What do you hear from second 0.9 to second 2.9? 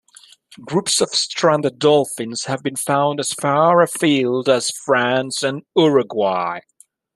of stranded dolphins have been